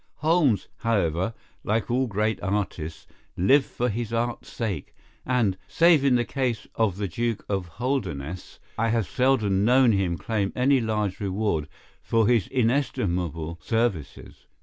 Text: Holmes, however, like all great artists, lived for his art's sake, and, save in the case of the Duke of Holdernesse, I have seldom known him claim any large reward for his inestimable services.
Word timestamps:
Holmes, 0.15 0.67
however, 0.77 1.35
like 1.63 1.91
all 1.91 2.07
great 2.07 2.41
artists, 2.41 3.05
lived 3.37 3.67
for 3.67 3.87
his 3.87 4.11
art's 4.11 4.49
sake, 4.51 4.95
and, 5.27 5.59
save 5.67 6.03
in 6.03 6.15
the 6.15 6.25
case 6.25 6.65
of 6.73 6.97
the 6.97 7.07
Duke 7.07 7.45
of 7.47 7.73
Holdernesse, 7.77 8.57
I 8.79 8.89
have 8.89 9.05
seldom 9.07 9.63
known 9.63 9.91
him 9.91 10.17
claim 10.17 10.51
any 10.55 10.81
large 10.81 11.19
reward 11.19 11.67
for 12.01 12.27
his 12.27 12.47
inestimable 12.47 13.59
services. 13.61 14.47